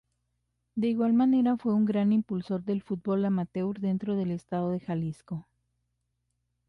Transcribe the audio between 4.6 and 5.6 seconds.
de Jalisco.